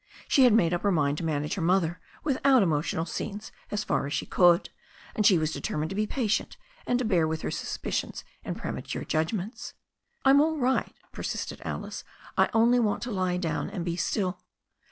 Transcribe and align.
She 0.27 0.45
had 0.45 0.53
made 0.53 0.73
up 0.73 0.81
her 0.81 0.91
mind 0.91 1.19
to 1.19 1.23
manage 1.23 1.53
her 1.53 1.61
mother 1.61 1.99
without 2.23 2.63
emotional 2.63 3.05
scenes 3.05 3.51
as 3.69 3.83
far 3.83 4.07
as 4.07 4.13
she 4.13 4.25
could, 4.25 4.71
and 5.13 5.27
she 5.27 5.37
was 5.37 5.51
determined 5.51 5.89
to 5.89 5.95
be 5.95 6.07
patient 6.07 6.57
and 6.87 6.97
ta 6.97 7.05
bear 7.05 7.27
with 7.27 7.43
her 7.43 7.51
suspicions 7.51 8.23
and 8.43 8.57
premature 8.57 9.03
judgments. 9.05 9.75
"I'm 10.25 10.41
all 10.41 10.57
right," 10.57 10.95
persisted 11.11 11.61
Alice. 11.63 12.03
"I 12.35 12.49
only 12.51 12.79
want 12.79 13.03
to 13.03 13.11
lie 13.11 13.37
dowQ. 13.37 13.69
and 13.71 13.85
be 13.85 13.95
still." 13.95 14.39